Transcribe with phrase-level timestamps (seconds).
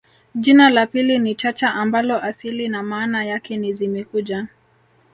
[0.35, 4.47] jina la pili ni Chacha ambalo asili na maana yake ni zimekuja